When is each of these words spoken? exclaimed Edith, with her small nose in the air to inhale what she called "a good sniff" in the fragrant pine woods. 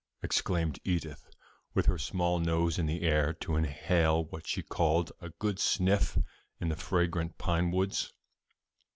exclaimed 0.23 0.79
Edith, 0.83 1.27
with 1.75 1.85
her 1.85 1.99
small 1.99 2.39
nose 2.39 2.79
in 2.79 2.87
the 2.87 3.03
air 3.03 3.33
to 3.33 3.55
inhale 3.55 4.23
what 4.25 4.47
she 4.47 4.63
called 4.63 5.11
"a 5.21 5.29
good 5.29 5.59
sniff" 5.59 6.17
in 6.59 6.69
the 6.69 6.75
fragrant 6.75 7.37
pine 7.37 7.69
woods. 7.69 8.11